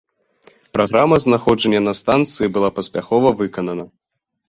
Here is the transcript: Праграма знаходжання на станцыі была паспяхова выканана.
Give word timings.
Праграма 0.77 1.15
знаходжання 1.27 1.81
на 1.89 1.93
станцыі 2.01 2.47
была 2.59 2.69
паспяхова 2.81 3.27
выканана. 3.43 3.83